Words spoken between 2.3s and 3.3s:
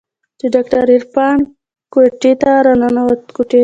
ته راننوت.